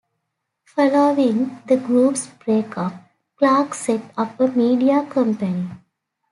[0.65, 2.91] Following the group's break-up,
[3.37, 5.67] Clark set up a media company.